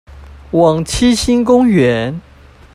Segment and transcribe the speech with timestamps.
[0.53, 2.21] 往七星公園